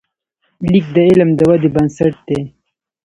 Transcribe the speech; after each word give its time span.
لیک 0.71 0.85
د 0.95 0.97
علم 1.07 1.29
د 1.35 1.39
ودې 1.49 1.69
بنسټ 1.75 2.15
دی. 2.27 2.41